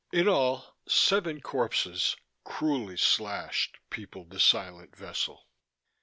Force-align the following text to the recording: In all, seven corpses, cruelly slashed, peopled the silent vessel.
In 0.11 0.27
all, 0.27 0.75
seven 0.87 1.41
corpses, 1.41 2.15
cruelly 2.43 2.97
slashed, 2.97 3.77
peopled 3.91 4.31
the 4.31 4.39
silent 4.39 4.95
vessel. 4.95 5.45